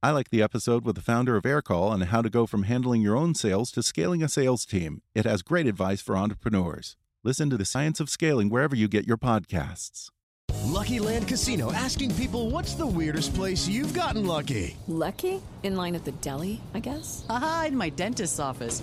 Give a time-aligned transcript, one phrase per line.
[0.00, 3.02] I like the episode with the founder of Aircall on how to go from handling
[3.02, 5.02] your own sales to scaling a sales team.
[5.12, 6.96] It has great advice for entrepreneurs.
[7.24, 10.10] Listen to the science of scaling wherever you get your podcasts.
[10.66, 14.76] Lucky Land Casino asking people what's the weirdest place you've gotten lucky?
[14.86, 15.42] Lucky?
[15.64, 17.26] In line at the deli, I guess?
[17.28, 18.82] Aha, in my dentist's office.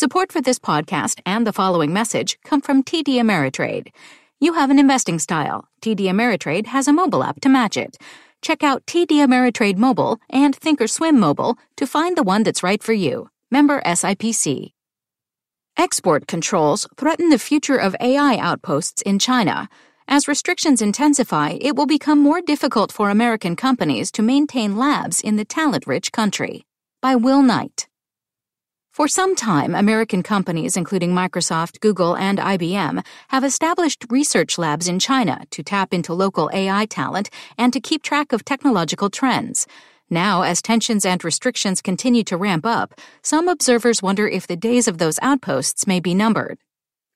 [0.00, 3.88] Support for this podcast and the following message come from TD Ameritrade.
[4.40, 5.68] You have an investing style.
[5.82, 7.98] TD Ameritrade has a mobile app to match it.
[8.40, 12.94] Check out TD Ameritrade Mobile and Thinkorswim Mobile to find the one that's right for
[12.94, 13.28] you.
[13.50, 14.72] Member SIPC.
[15.76, 19.68] Export controls threaten the future of AI outposts in China.
[20.08, 25.36] As restrictions intensify, it will become more difficult for American companies to maintain labs in
[25.36, 26.64] the talent rich country.
[27.02, 27.89] By Will Knight.
[28.92, 34.98] For some time, American companies, including Microsoft, Google, and IBM, have established research labs in
[34.98, 39.68] China to tap into local AI talent and to keep track of technological trends.
[40.10, 44.88] Now, as tensions and restrictions continue to ramp up, some observers wonder if the days
[44.88, 46.58] of those outposts may be numbered.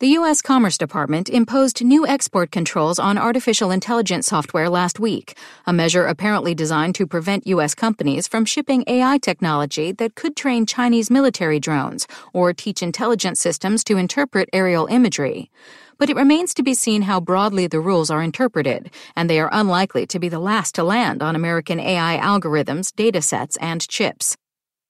[0.00, 0.42] The U.S.
[0.42, 6.52] Commerce Department imposed new export controls on artificial intelligence software last week, a measure apparently
[6.52, 7.76] designed to prevent U.S.
[7.76, 13.84] companies from shipping AI technology that could train Chinese military drones or teach intelligence systems
[13.84, 15.48] to interpret aerial imagery.
[15.96, 19.48] But it remains to be seen how broadly the rules are interpreted, and they are
[19.52, 24.36] unlikely to be the last to land on American AI algorithms, datasets, and chips.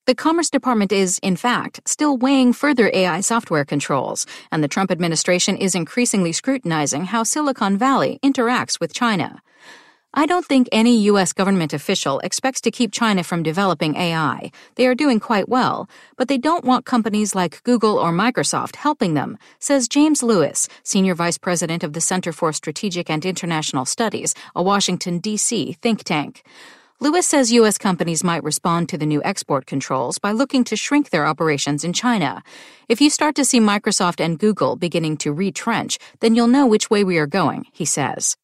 [0.06, 4.90] The Commerce Department is, in fact, still weighing further AI software controls, and the Trump
[4.90, 9.40] administration is increasingly scrutinizing how Silicon Valley interacts with China.
[10.12, 11.32] I don't think any U.S.
[11.32, 14.52] government official expects to keep China from developing AI.
[14.74, 15.88] They are doing quite well,
[16.18, 21.14] but they don't want companies like Google or Microsoft helping them, says James Lewis, Senior
[21.14, 25.78] Vice President of the Center for Strategic and International Studies, a Washington, D.C.
[25.80, 26.42] think tank.
[27.04, 27.76] Lewis says U.S.
[27.76, 31.92] companies might respond to the new export controls by looking to shrink their operations in
[31.92, 32.42] China.
[32.88, 36.88] If you start to see Microsoft and Google beginning to retrench, then you'll know which
[36.88, 38.38] way we are going, he says.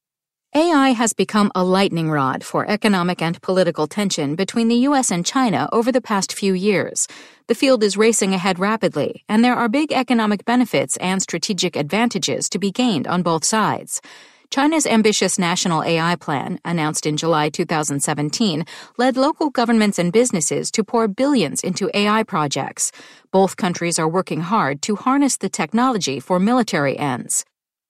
[0.55, 5.11] AI has become a lightning rod for economic and political tension between the U.S.
[5.11, 7.09] and China over the past few years.
[7.47, 12.51] The field is racing ahead rapidly, and there are big economic benefits and strategic advantages
[12.51, 14.03] to be gained on both sides.
[14.51, 18.65] China's ambitious national AI plan, announced in July 2017,
[18.99, 22.91] led local governments and businesses to pour billions into AI projects.
[23.31, 27.45] Both countries are working hard to harness the technology for military ends.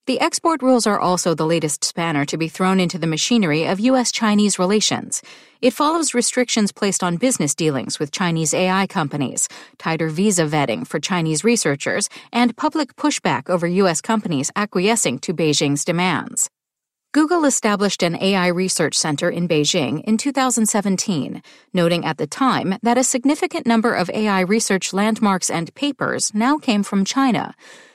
[0.06, 3.78] The export rules are also the latest spanner to be thrown into the machinery of
[3.80, 4.10] U.S.
[4.10, 5.22] Chinese relations.
[5.60, 9.46] It follows restrictions placed on business dealings with Chinese AI companies,
[9.78, 14.00] tighter visa vetting for Chinese researchers, and public pushback over U.S.
[14.00, 16.48] companies acquiescing to Beijing's demands.
[17.12, 21.42] Google established an AI research center in Beijing in 2017,
[21.74, 26.56] noting at the time that a significant number of AI research landmarks and papers now
[26.56, 27.54] came from China.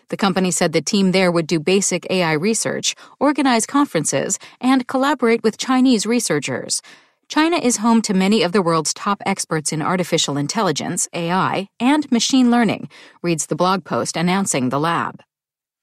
[0.09, 5.43] The company said the team there would do basic AI research, organize conferences, and collaborate
[5.43, 6.81] with Chinese researchers.
[7.27, 12.09] China is home to many of the world's top experts in artificial intelligence, AI, and
[12.11, 12.88] machine learning,
[13.23, 15.21] reads the blog post announcing the lab.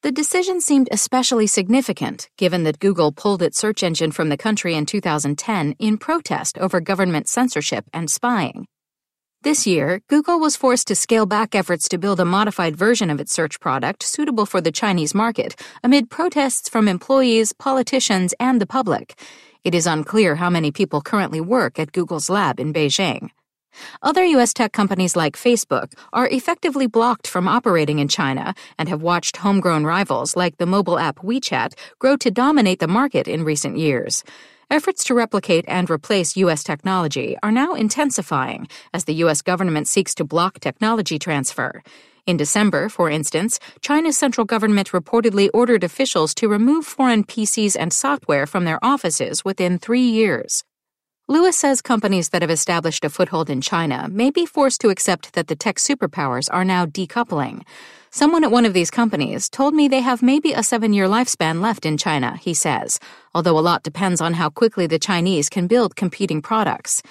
[0.02, 4.74] The decision seemed especially significant given that Google pulled its search engine from the country
[4.74, 8.66] in 2010 in protest over government censorship and spying.
[9.42, 13.18] This year, Google was forced to scale back efforts to build a modified version of
[13.18, 18.66] its search product suitable for the Chinese market amid protests from employees, politicians, and the
[18.66, 19.18] public.
[19.64, 23.30] It is unclear how many people currently work at Google's lab in Beijing.
[24.00, 24.54] Other U.S.
[24.54, 29.84] tech companies like Facebook are effectively blocked from operating in China and have watched homegrown
[29.84, 34.22] rivals like the mobile app WeChat grow to dominate the market in recent years.
[34.72, 36.64] Efforts to replicate and replace U.S.
[36.64, 39.42] technology are now intensifying as the U.S.
[39.42, 41.82] government seeks to block technology transfer.
[42.26, 47.92] In December, for instance, China's central government reportedly ordered officials to remove foreign PCs and
[47.92, 50.64] software from their offices within three years.
[51.32, 55.32] Lewis says companies that have established a foothold in China may be forced to accept
[55.32, 57.62] that the tech superpowers are now decoupling.
[58.10, 61.62] Someone at one of these companies told me they have maybe a seven year lifespan
[61.62, 63.00] left in China, he says,
[63.34, 67.02] although a lot depends on how quickly the Chinese can build competing products.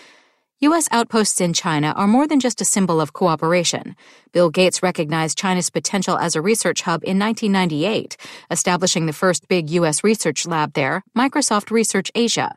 [0.59, 0.87] U.S.
[0.91, 3.95] outposts in China are more than just a symbol of cooperation.
[4.33, 8.17] Bill Gates recognized China's potential as a research hub in 1998,
[8.51, 10.03] establishing the first big U.S.
[10.03, 12.53] research lab there, Microsoft Research Asia.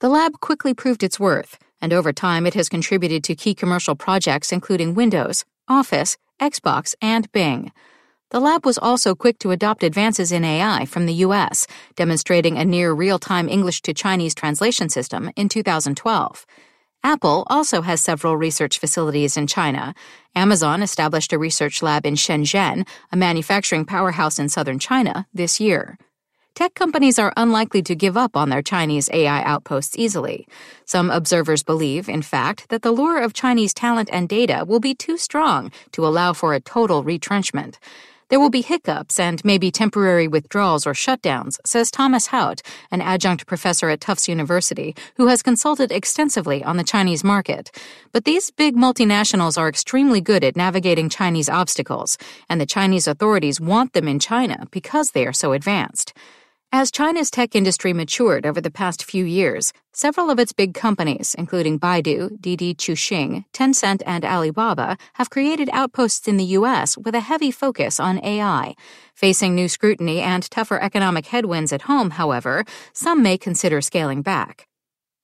[0.00, 3.96] The lab quickly proved its worth, and over time it has contributed to key commercial
[3.96, 7.72] projects including Windows, Office, Xbox, and Bing.
[8.30, 11.66] The lab was also quick to adopt advances in AI from the US,
[11.96, 16.46] demonstrating a near real time English to Chinese translation system in 2012.
[17.02, 19.94] Apple also has several research facilities in China.
[20.32, 25.98] Amazon established a research lab in Shenzhen, a manufacturing powerhouse in southern China, this year
[26.58, 30.44] tech companies are unlikely to give up on their Chinese AI outposts easily.
[30.84, 34.92] Some observers believe, in fact, that the lure of Chinese talent and data will be
[34.92, 37.78] too strong to allow for a total retrenchment.
[38.28, 43.46] There will be hiccups and maybe temporary withdrawals or shutdowns, says Thomas Hout, an adjunct
[43.46, 47.70] professor at Tufts University, who has consulted extensively on the Chinese market.
[48.10, 52.18] But these big multinationals are extremely good at navigating Chinese obstacles,
[52.48, 56.12] and the Chinese authorities want them in China because they are so advanced.
[56.70, 61.34] As China's tech industry matured over the past few years, several of its big companies,
[61.38, 66.98] including Baidu, Didi Chuxing, Tencent, and Alibaba, have created outposts in the U.S.
[66.98, 68.74] with a heavy focus on AI.
[69.14, 74.66] Facing new scrutiny and tougher economic headwinds at home, however, some may consider scaling back.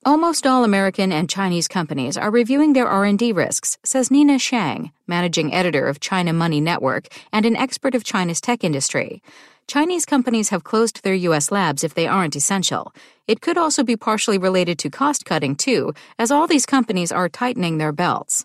[0.07, 5.53] Almost all American and Chinese companies are reviewing their R&D risks, says Nina Xiang, managing
[5.53, 9.23] editor of China Money Network and an expert of China's tech industry.
[9.67, 11.51] Chinese companies have closed their U.S.
[11.51, 12.93] labs if they aren't essential.
[13.27, 17.29] It could also be partially related to cost cutting, too, as all these companies are
[17.29, 18.45] tightening their belts.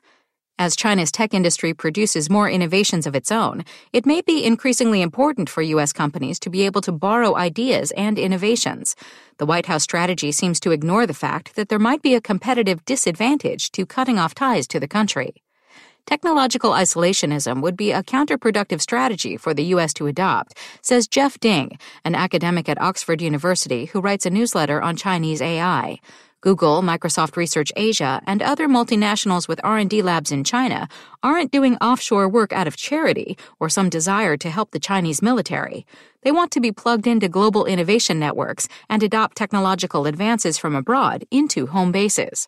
[0.57, 3.63] As China's tech industry produces more innovations of its own,
[3.93, 5.93] it may be increasingly important for U.S.
[5.93, 8.95] companies to be able to borrow ideas and innovations.
[9.37, 12.83] The White House strategy seems to ignore the fact that there might be a competitive
[12.85, 15.33] disadvantage to cutting off ties to the country.
[16.09, 19.93] Technological isolationism would be a counterproductive strategy for the U.S.
[19.93, 24.95] to adopt, says Jeff Ding, an academic at Oxford University who writes a newsletter on
[24.95, 25.99] Chinese AI.
[26.41, 30.87] Google, Microsoft Research Asia, and other multinationals with R&D labs in China
[31.21, 35.85] aren't doing offshore work out of charity or some desire to help the Chinese military.
[36.23, 41.25] They want to be plugged into global innovation networks and adopt technological advances from abroad
[41.29, 42.47] into home bases.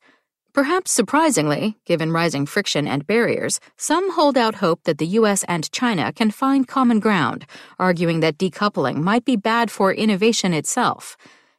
[0.54, 5.72] Perhaps surprisingly, given rising friction and barriers, some hold out hope that the US and
[5.72, 7.46] China can find common ground,
[7.80, 11.16] arguing that decoupling might be bad for innovation itself.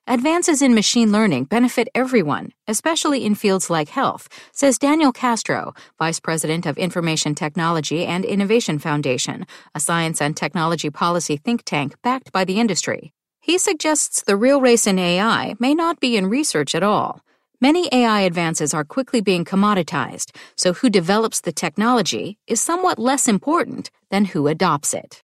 [0.06, 6.20] Advances in machine learning benefit everyone, especially in fields like health, says Daniel Castro, Vice
[6.20, 12.30] President of Information Technology and Innovation Foundation, a science and technology policy think tank backed
[12.30, 13.14] by the industry.
[13.40, 17.22] He suggests the real race in AI may not be in research at all.
[17.62, 23.28] Many AI advances are quickly being commoditized, so who develops the technology is somewhat less
[23.28, 25.22] important than who adopts it.